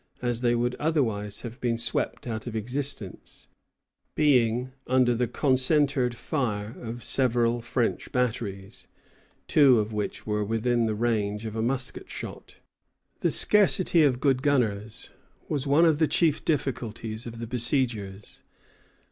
[0.27, 3.47] _]as they would otherwise have been swept out of existence,
[4.15, 8.87] being under the concentred fire of several French batteries,
[9.47, 12.57] two of which were within the range of a musket shot.
[13.19, 15.11] The scarcity of good gunners
[15.47, 18.41] was one of the chief difficulties of the besiegers.